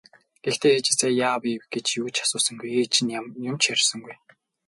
[0.43, 3.15] Гэхдээ ээжээсээ яав ийв гэж юу ч асуусангүй, ээж нь ч
[3.49, 4.15] юм ярьсангүй.